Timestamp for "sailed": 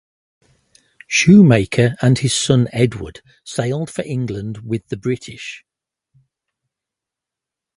3.43-3.91